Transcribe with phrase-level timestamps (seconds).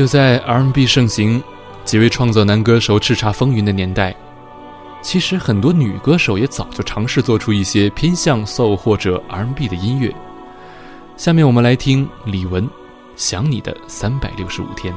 [0.00, 1.42] 就在 R&B 盛行、
[1.84, 4.16] 几位创作男歌手叱咤风云的年代，
[5.02, 10.10] 其实很多女歌手也早就尝试做出一些偏向 soul 或者 R&B 的音乐。
[11.18, 12.62] 下面我们来听李玟
[13.14, 14.94] 《想你的三百六十五天》。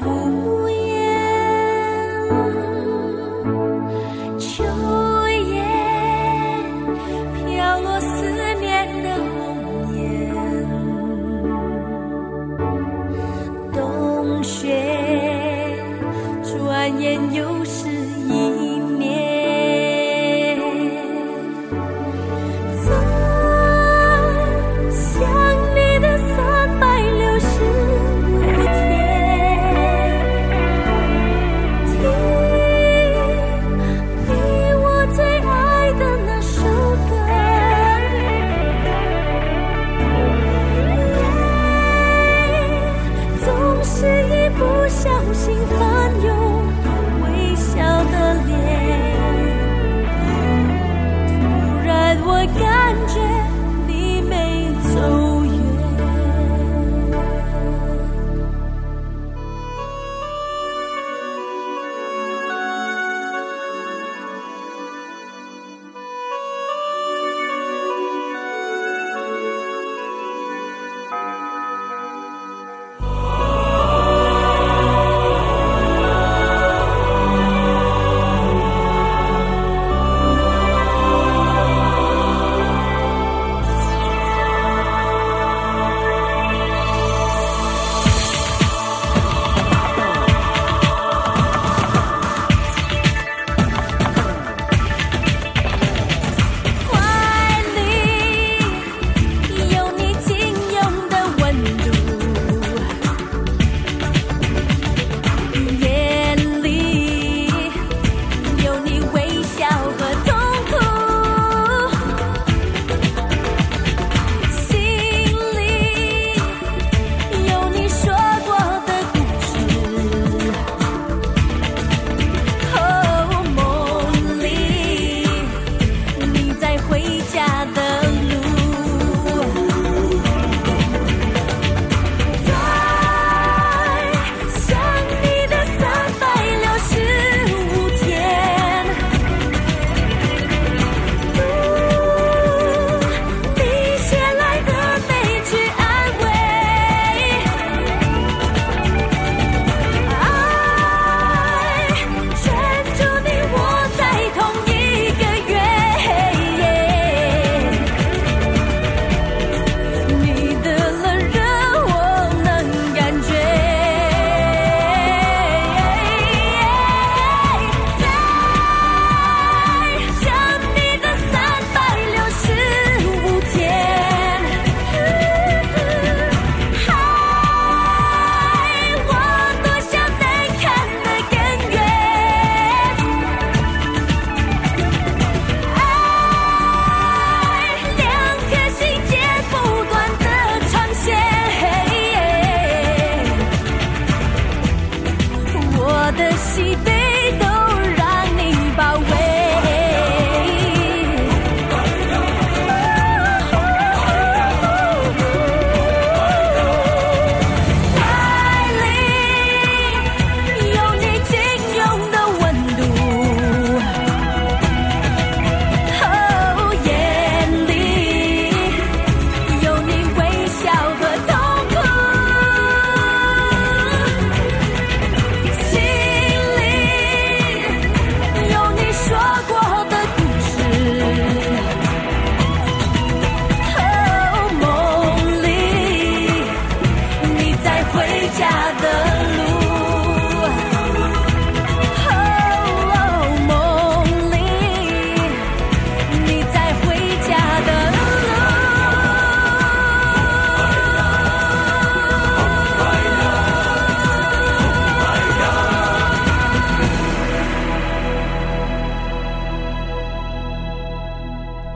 [0.00, 0.93] 无言。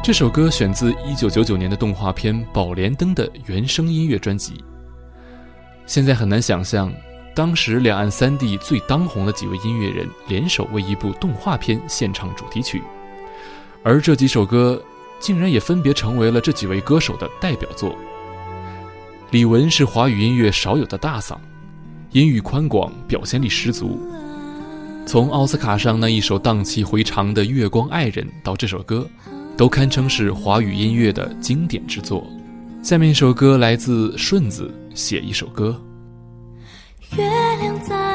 [0.09, 4.55] 这首歌选自一九九九年的动画片宝莲灯的原声音乐专辑。
[5.85, 6.91] 现在很难想象
[7.35, 12.83] 当时两岸三地最当红的几位音乐人联手为一部动画片献唱主题曲。
[13.83, 14.83] 而这几首歌
[15.21, 17.95] 竟然也分别成为了这几位歌手的代表作。
[19.31, 21.37] 李玟是华语音乐少有的大嗓
[22.13, 24.01] 音域宽广表现力十足。
[25.05, 29.07] 从奥斯卡上那一首荡气回肠的月光爱人到这首歌
[29.59, 32.25] 都堪称是华语音乐的经典之作。
[32.81, 35.77] 下面一首歌来自顺子写一首歌。
[37.17, 37.25] 月
[37.61, 38.08] 亮在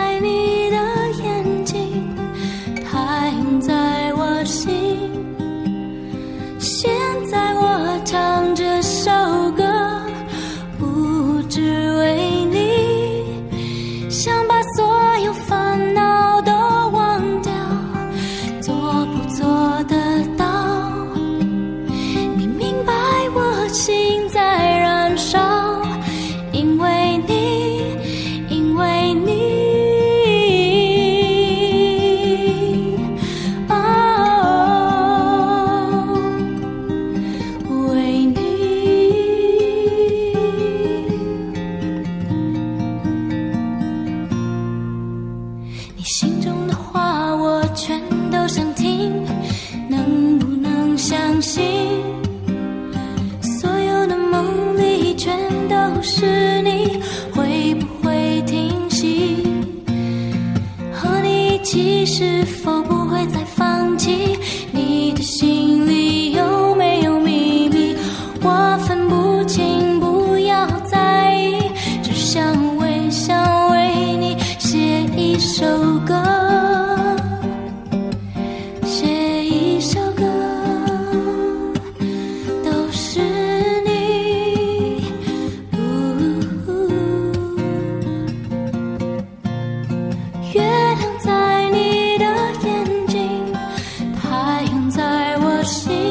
[95.63, 96.02] see.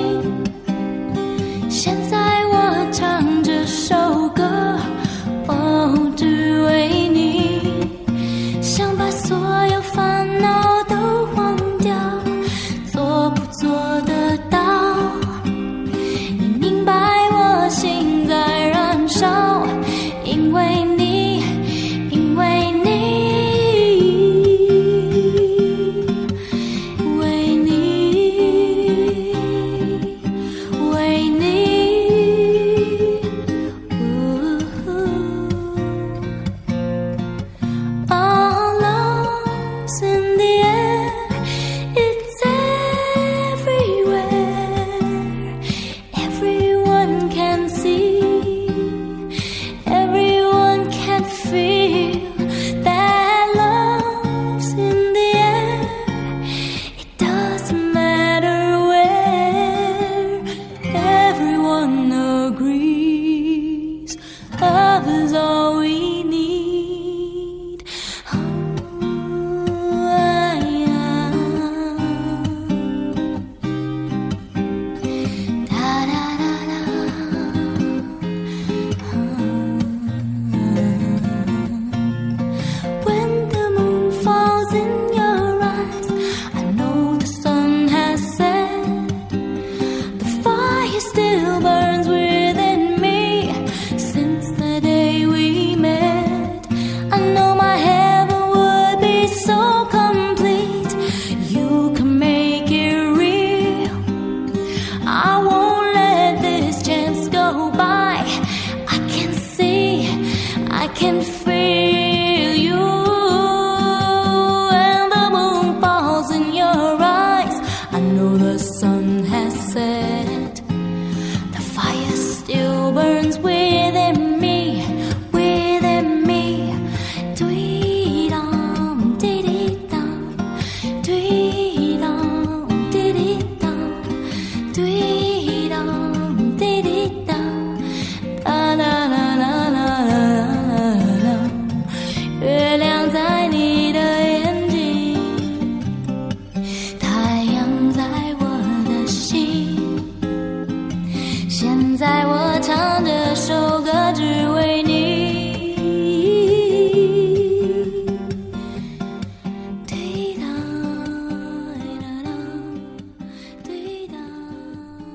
[111.03, 111.52] can feel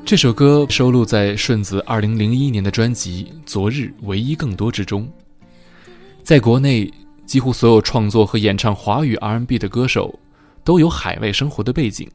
[0.07, 5.05] 这首歌收录在顺子2001年的专辑《昨日唯一更多》之中。
[6.23, 6.89] 在国内，
[7.25, 10.17] 几乎所有创作和演唱华语 R&B 的歌手
[10.63, 12.09] 都有海外生活的背景，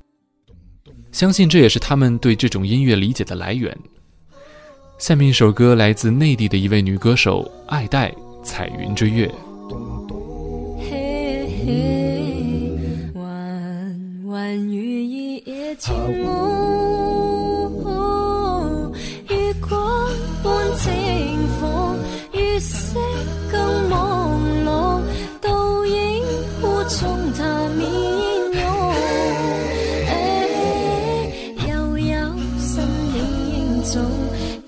[1.13, 3.77] 相信这也是他们对这种音乐理解的来源。
[4.97, 8.11] 下面一首歌来自内地的一位女歌手爱戴，
[8.43, 9.31] 《彩云追月》。
[22.63, 22.99] 色
[23.51, 23.93] 更朦
[24.65, 25.03] 胧，
[25.41, 26.23] 倒影
[26.61, 27.01] 湖中
[27.37, 27.81] 它面
[28.53, 28.63] 容。
[30.07, 30.13] 哎，
[31.69, 32.11] 悠悠
[32.61, 32.71] 身
[33.17, 33.93] 影踪，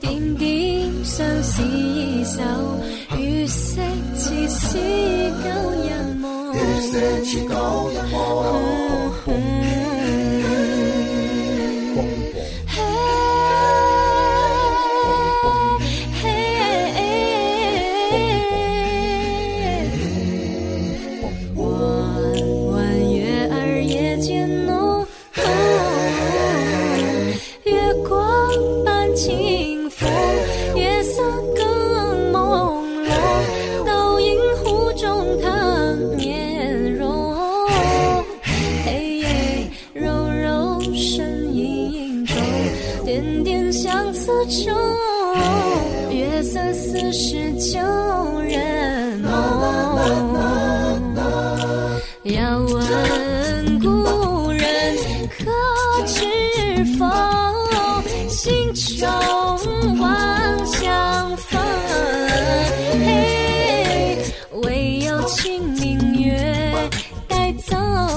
[0.00, 1.62] 点点相思
[2.24, 2.42] 愁，
[3.16, 3.80] 月色
[4.16, 4.76] 似是
[5.44, 5.46] 旧
[5.82, 5.86] 日
[6.20, 6.24] 梦。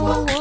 [0.08, 0.37] 走我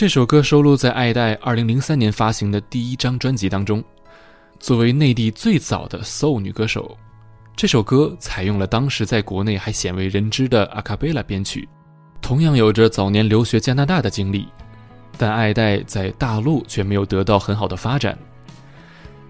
[0.00, 3.84] 这首歌收录在爱戴2003年发行的第一张专辑当中。
[4.58, 6.96] 作为内地最早的 soul 女歌手，
[7.54, 11.68] 这首歌采用了当时在国内还鲜为人知的阿卡贝拉编曲，
[12.22, 14.48] 同样有着早年留学加拿大的经历，
[15.18, 18.18] 但爱戴在大陆却没有得到很好的发展。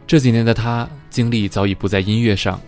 [0.07, 2.61] 这几年的她精力早已不在音乐上，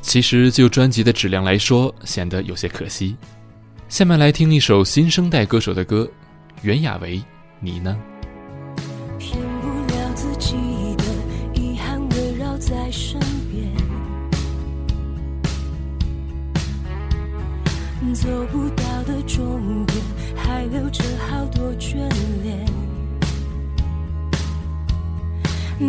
[0.00, 3.14] 其实就专辑的质量来说，显得有些可惜。
[3.86, 6.10] 下面来听一首新生代歌手的歌。
[6.62, 7.22] 袁娅维，
[7.60, 7.96] 你呢？
[9.18, 10.56] 骗不了自己
[10.96, 11.04] 的
[11.54, 13.20] 遗憾围绕在身
[13.50, 13.70] 边，
[18.14, 19.98] 走不到的终点
[20.36, 21.96] 还留着好多眷
[22.42, 22.66] 恋，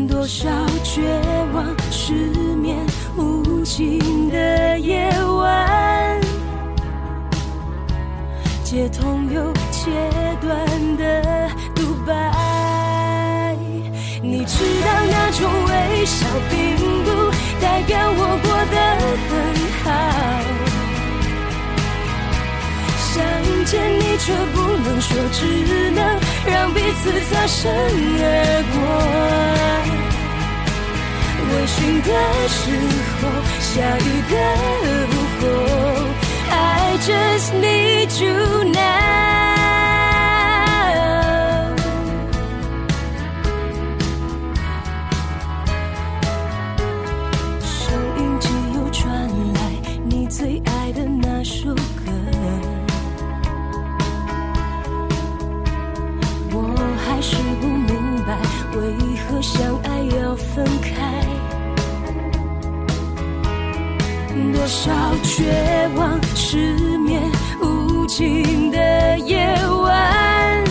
[0.08, 0.48] 多少
[0.84, 1.02] 绝
[1.54, 2.14] 望、失
[2.56, 2.86] 眠、
[3.18, 6.22] 无尽的夜晚。
[8.64, 9.42] 接通又
[9.88, 9.94] 切
[10.42, 10.52] 断
[10.98, 11.02] 的
[11.74, 12.12] 独白，
[14.22, 15.72] 你知道那种微
[16.06, 16.56] 笑并
[17.06, 17.08] 不
[17.62, 18.76] 代表我过得
[19.30, 19.32] 很
[19.84, 19.86] 好。
[23.00, 23.16] 想
[23.66, 25.40] 见你却不能说，只
[25.92, 26.00] 能
[26.46, 27.56] 让彼此擦身
[28.20, 28.24] 而
[28.74, 28.76] 过。
[31.50, 32.10] 微醺的
[32.50, 32.60] 时
[33.22, 33.24] 候，
[33.62, 33.66] 下
[34.00, 34.34] 雨的
[35.14, 35.44] 午后
[36.52, 36.54] ，I
[37.00, 38.36] just need you
[38.74, 39.17] now。
[64.68, 64.92] 少
[65.24, 66.58] 绝望、失
[67.00, 67.22] 眠、
[67.62, 69.48] 无尽的夜
[69.82, 70.64] 晚，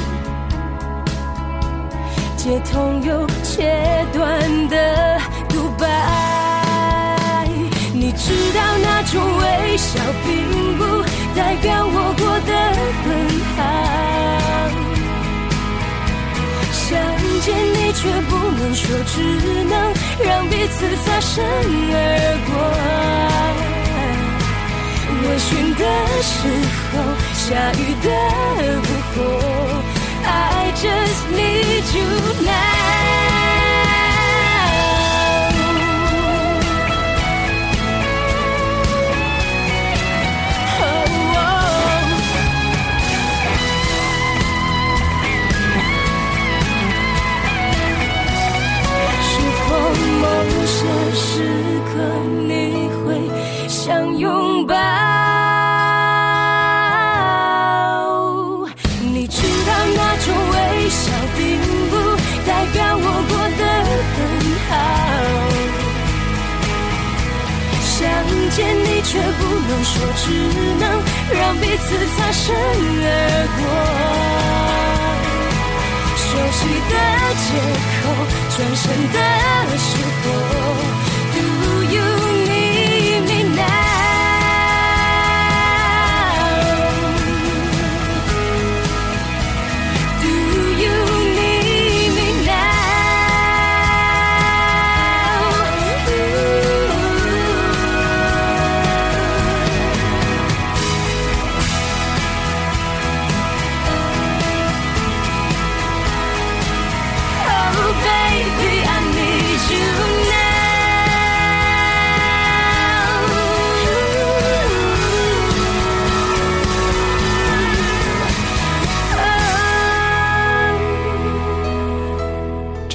[2.36, 5.88] 接通又切断的独白。
[7.94, 10.84] 你知道那种微笑并不
[11.34, 12.52] 代表我过得
[13.02, 13.06] 很
[13.56, 13.58] 好。
[16.70, 16.84] 想
[17.40, 19.14] 见你却不能说，只
[19.64, 19.72] 能
[20.22, 21.96] 让彼此擦身而
[22.46, 22.52] 过。
[25.28, 25.82] 微醺的
[26.22, 26.32] 时
[26.92, 26.94] 候，
[27.34, 28.08] 下雨的
[28.78, 29.16] 午后
[30.24, 32.06] ，I just need you
[32.44, 32.52] now。
[49.22, 49.32] 是
[49.64, 49.66] 否
[50.20, 50.24] 某
[50.66, 50.78] 些
[51.14, 51.20] 时
[51.84, 51.92] 刻
[52.46, 52.50] 你
[53.04, 53.06] 会
[53.68, 54.24] 想拥
[54.66, 54.74] 抱？
[69.68, 70.24] 能说，只
[70.78, 70.84] 能
[71.32, 73.06] 让彼此擦身而
[73.56, 73.60] 过。
[76.16, 76.94] 熟悉的
[77.42, 77.46] 借
[78.02, 78.04] 口，
[78.56, 79.18] 转身的
[79.78, 79.88] 时
[80.22, 80.24] 候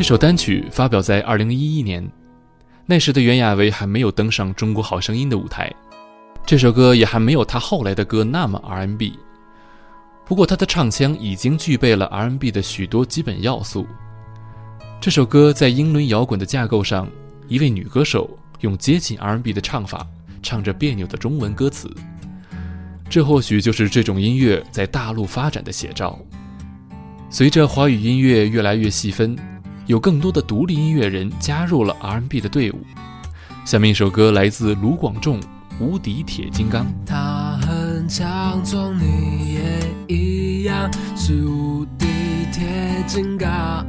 [0.01, 2.03] 这首单曲发表在二零一一年，
[2.87, 5.71] 那时的袁娅维还没有登上《中国好声音》的舞台，
[6.43, 9.13] 这首歌也还没有她后来的歌那么 R&B。
[10.25, 13.85] 不过她的唱腔已经具备了 R&B 的许多基本要素。
[14.99, 17.07] 这首歌在英伦摇滚的架构上，
[17.47, 18.27] 一位女歌手
[18.61, 20.03] 用接近 R&B 的唱法，
[20.41, 21.87] 唱着别扭的中文歌词。
[23.07, 26.17] 这或许就是这种音乐在大陆发展的写照。
[27.29, 29.37] 随着华语音乐越来越细分，
[29.91, 32.77] 有更多的独立音乐人加入了 R&B 的队伍。
[33.65, 35.37] 下面一首歌来自卢广仲，
[35.81, 36.85] 《无敌铁金刚》。
[37.05, 42.07] 他很强壮，你也一样是无敌
[42.53, 42.63] 铁
[43.05, 43.85] 金刚。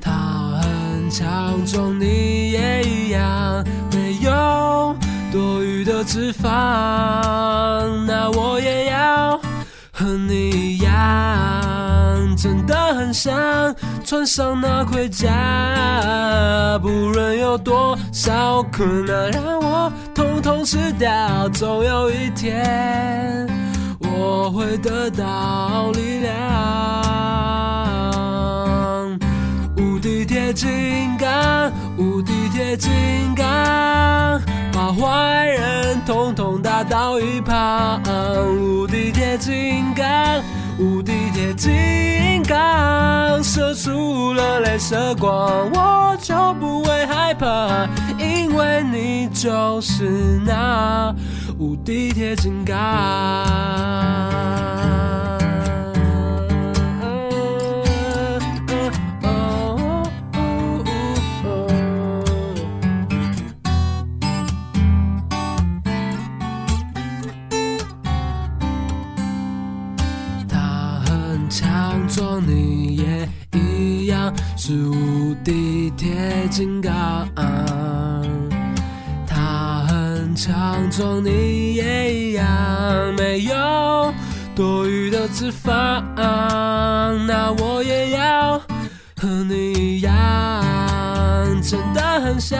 [0.00, 4.96] 他很强壮，你也一样没有
[5.30, 7.59] 多余的脂肪。
[13.12, 15.28] 想穿上那盔甲，
[16.80, 21.48] 不论有多少困难，让我统统吃掉。
[21.50, 23.48] 总有一天，
[24.00, 26.30] 我会得到力量。
[29.76, 32.90] 无敌铁金刚，无敌铁金
[33.34, 33.46] 刚，
[34.72, 38.00] 把坏人统统打倒一旁。
[38.56, 40.39] 无敌铁金刚，
[40.80, 47.86] 无敌铁金刚，射出了镭射光，我就不会害怕，
[48.18, 50.08] 因为你就是
[50.42, 51.14] 那
[51.58, 52.78] 无敌铁金刚。
[81.00, 82.44] 强壮，你也一样
[83.16, 84.12] 没有
[84.54, 86.02] 多余的脂肪。
[86.14, 88.58] 那我也要
[89.18, 90.12] 和你一样，
[91.62, 92.58] 真的很想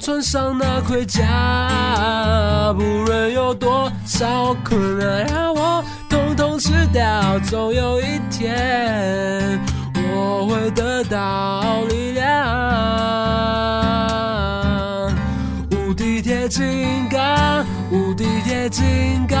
[0.00, 9.60] 穿上那盔甲，不论有多少困难，让我统统吃掉，总有一天
[9.94, 13.87] 我会得到力量。
[16.48, 19.38] 金刚，无敌铁金刚，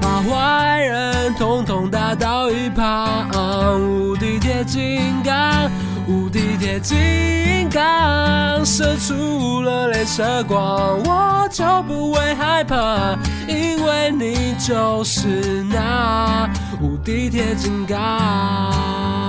[0.00, 3.80] 把坏人统统打倒一旁。
[3.80, 5.68] 无敌铁金刚，
[6.06, 13.16] 无敌铁金刚，射出了镭射光，我就不会害怕，
[13.48, 16.48] 因为你就是那
[16.80, 19.21] 无敌铁金刚。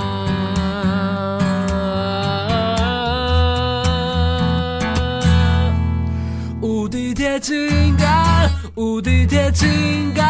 [7.34, 10.24] 铁金刚，无敌铁金刚，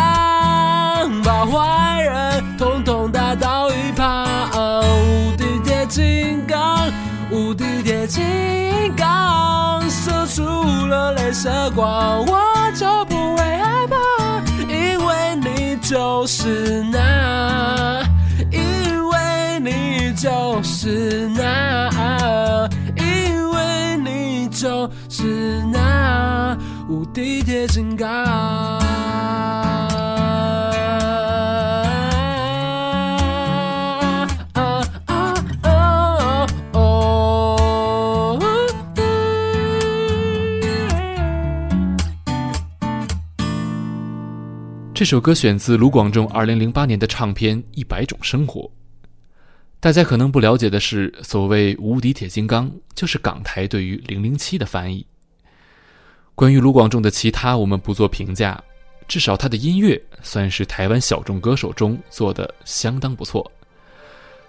[1.22, 4.26] 把坏人统统打倒一旁。
[4.54, 6.90] 无敌铁金刚，
[7.30, 8.24] 无敌铁金
[8.96, 18.02] 刚，射出了镭射光，我就不会害怕，因为你就是那，
[18.50, 26.23] 因为你就是那，因为你就是那
[26.90, 28.08] 无敌铁金刚。
[44.94, 48.62] 这首歌选自卢广仲2008年的唱片《一百种生活》。
[49.80, 55.06] 大家可能不了解的是，所谓“无敌铁金刚”就是港台对于“零零七”的翻译。
[56.36, 58.62] 关于卢广仲的其他，我们不做评价，
[59.08, 63.50] 至少他的音乐算是台湾小众歌手中做的相当不错，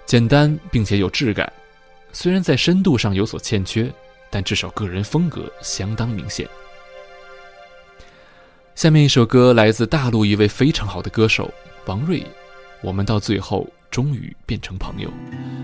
[0.07, 1.53] 简单并且有质感。
[2.13, 3.93] 虽然在深度上有所欠缺，
[4.31, 6.49] 但至少个人风格相当明显。
[8.75, 11.53] 下面一首歌来自大陆一位非常好的歌手
[11.87, 12.27] 王瑞，
[12.83, 15.11] 我们到最后终于变成朋友。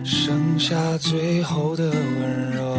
[0.04, 2.76] 剩下最后的温柔，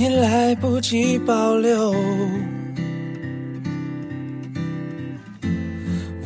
[0.00, 1.94] 你来不及保留。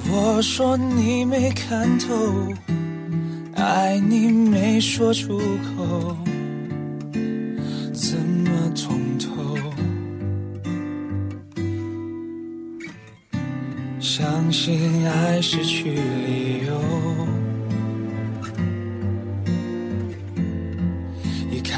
[0.08, 2.14] 我说你没看透，
[3.56, 6.16] 爱你没说出口。
[7.92, 9.58] 怎么通透？
[13.98, 16.80] 相信爱失去理由，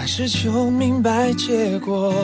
[0.07, 2.15] 开始就明白结果。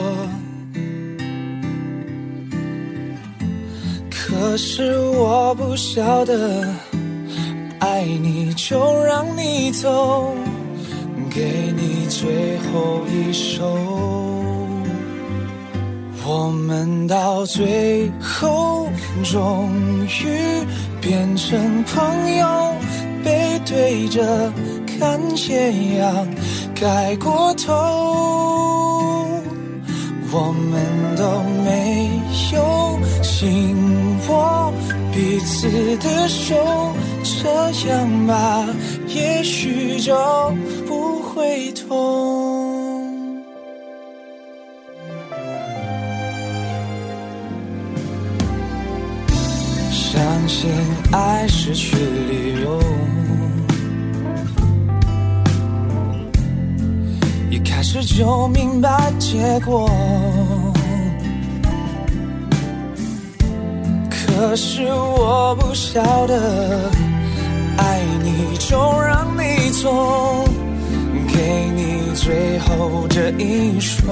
[4.09, 6.65] 可是我不晓得，
[7.81, 10.33] 爱你就让你走。
[11.29, 13.65] 给你最后一首，
[16.25, 18.89] 我们到最后
[19.25, 19.69] 终
[20.07, 20.65] 于
[21.01, 22.75] 变成朋友，
[23.25, 24.53] 背对着
[24.87, 26.29] 看斜阳
[26.83, 27.73] 盖过头，
[30.33, 31.23] 我们都
[31.63, 32.11] 没
[32.53, 33.77] 有紧
[34.29, 34.75] 握
[35.13, 36.57] 彼此的手，
[37.23, 38.67] 这样吧，
[39.07, 40.13] 也许就
[40.89, 43.41] 不会痛。
[49.93, 50.69] 相信
[51.13, 52.81] 爱失去理由，
[57.83, 59.91] 开始就明白结果。
[64.09, 66.89] 可是我不晓得，
[67.77, 70.45] 爱你就让你走，
[71.27, 74.05] 给你最后这一首。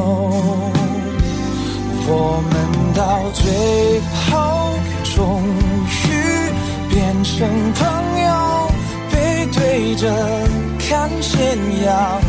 [2.09, 2.53] 我们
[2.93, 4.75] 到最后
[5.15, 5.45] 终
[5.87, 6.09] 于
[6.93, 7.87] 变成朋
[8.25, 8.69] 友，
[9.13, 10.13] 背对着
[10.89, 12.21] 看斜阳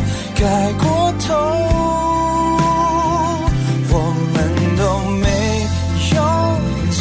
[0.42, 1.34] 盖过头，
[3.90, 3.94] 我
[4.34, 4.36] 们
[4.76, 4.82] 都
[5.20, 5.24] 没
[6.16, 6.18] 有
[6.90, 6.98] 紧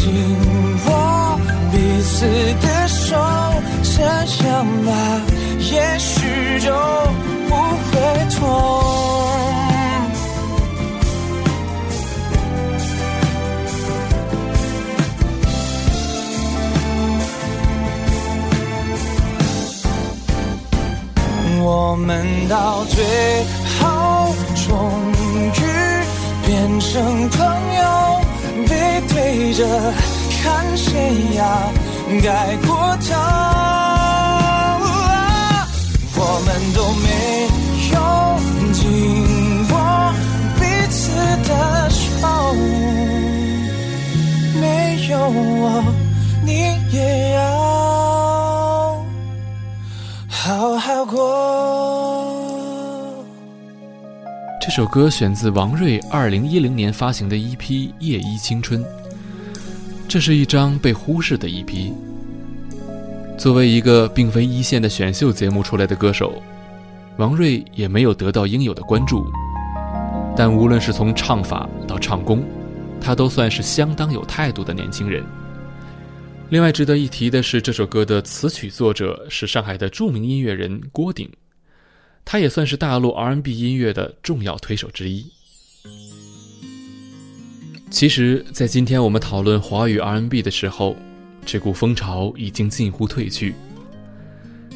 [0.86, 0.88] 握
[1.72, 1.74] 彼
[2.04, 2.14] 此
[2.62, 3.18] 的手，
[3.82, 3.98] 这
[4.46, 4.48] 样
[4.86, 4.90] 吧，
[5.58, 6.70] 也许就
[7.50, 7.52] 不
[7.90, 7.92] 会
[8.36, 8.81] 痛。
[21.92, 23.04] 我们到最
[23.78, 24.34] 后
[24.66, 25.62] 终于
[26.48, 27.38] 变成朋
[27.76, 27.84] 友，
[28.66, 28.72] 背
[29.10, 29.68] 对着
[30.42, 31.44] 看谁呀
[32.24, 33.12] 盖过头。
[36.16, 37.08] 我们都没
[54.72, 57.58] 这首歌选自王瑞二零一零年发行的 EP
[58.00, 58.82] 《夜衣青春》，
[60.08, 61.92] 这是一张被忽视的 EP。
[63.38, 66.42] 作为一个并非一线的选秀节目出来的歌手，
[67.18, 69.30] 王瑞也没有得到应有的关注。
[70.38, 72.42] 但无论是从唱法到唱功，
[73.02, 75.22] 他都算是相当有态度的年轻人。
[76.50, 81.30] 另外值得一提的是，这首歌的词曲作者是上海的著名音乐人郭顶。
[82.24, 85.26] 他也算是大陆 R&B 音乐的重要推手之一。
[87.90, 90.96] 其实，在今天我们讨论华语 R&B 的时候，
[91.46, 93.54] 这股风潮已经近乎退去。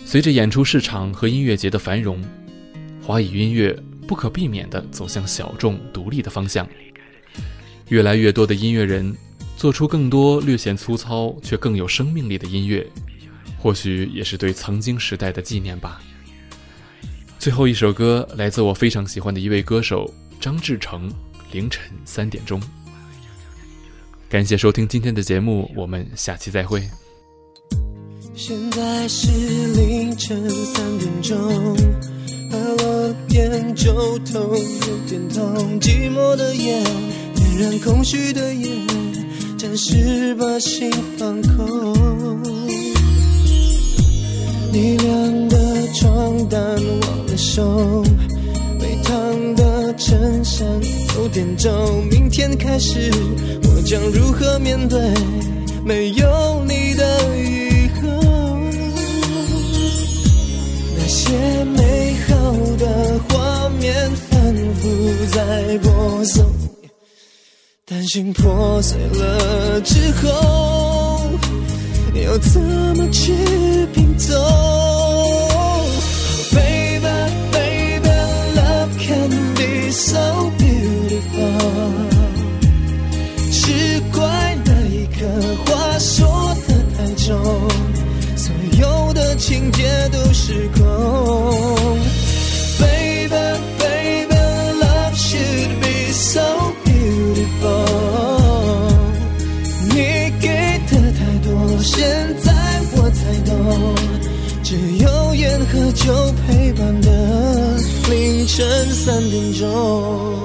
[0.05, 2.21] 随着演出市场和音乐节的繁荣，
[3.01, 6.67] 华语音乐不可避免地走向小众独立的方向。
[7.87, 9.15] 越来越多的音乐人
[9.55, 12.85] 做出更多略显粗糙却更有生命力的音乐，
[13.57, 16.01] 或许也是对曾经时代的纪念吧。
[17.45, 21.07] 最后一首歌来自我非常喜欢的一位歌手张志成，
[21.51, 22.59] 凌晨三点钟。
[24.27, 26.81] 感谢收听今天的节目，我们下期再会。
[28.33, 29.27] 现在是
[29.75, 31.37] 凌晨三点钟，
[32.49, 33.93] 喝了点酒
[34.25, 36.83] 头有点痛，寂寞的夜
[37.35, 38.71] 点燃空虚的夜，
[39.55, 41.93] 暂时把心放空。
[44.73, 46.75] 你晾的床单
[47.37, 48.03] 手，
[48.79, 50.67] 被烫的衬衫
[51.17, 51.69] 有点皱。
[52.09, 53.11] 明天开始，
[53.63, 54.99] 我将如何面对
[55.83, 58.01] 没有你的以后？
[60.97, 62.33] 那些美好
[62.77, 66.45] 的画面反复在播送，
[67.85, 71.21] 担心破碎了之后。
[72.23, 73.33] 要怎么去
[73.93, 74.33] 拼凑
[79.95, 81.93] so beautiful。
[83.49, 85.25] 只怪那一刻
[85.65, 87.31] 话说的太重，
[88.35, 90.83] 所有的情节都失控。
[92.77, 93.29] Baby,
[93.79, 94.35] baby,
[94.81, 96.41] love should be so
[96.83, 97.87] beautiful。
[99.89, 99.95] 你
[100.41, 101.49] 给的太多，
[101.81, 102.05] 现
[102.43, 102.51] 在
[102.97, 103.53] 我才懂，
[104.61, 107.24] 只有烟和酒陪伴的
[108.45, 110.44] 凌晨三点钟。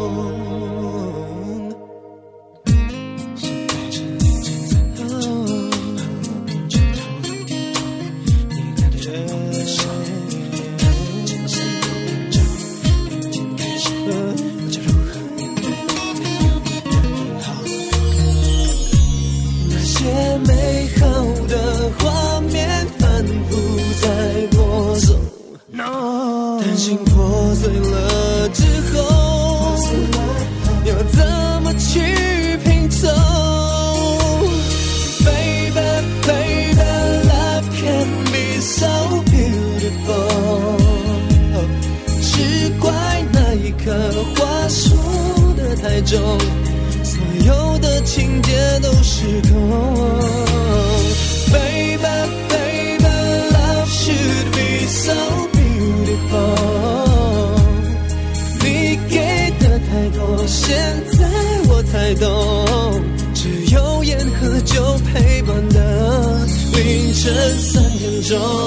[68.30, 68.59] 三